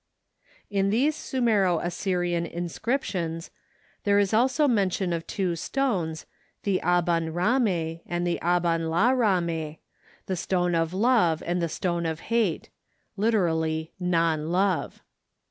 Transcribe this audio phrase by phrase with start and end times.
[0.71, 3.51] In these Sumero Assyrian inscriptions,
[4.03, 6.25] there is also mention of two stones,
[6.63, 9.77] the aban râme and the aban la râme,
[10.25, 12.71] the "Stone of Love" and the "Stone of Hate"
[13.15, 13.91] (lit.
[13.99, 15.03] "non love").